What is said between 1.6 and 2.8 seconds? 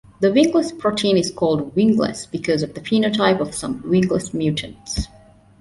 "wingless" because of